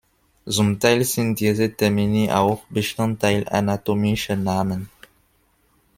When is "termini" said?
1.71-2.31